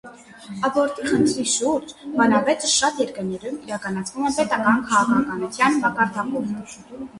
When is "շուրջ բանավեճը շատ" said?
1.55-3.03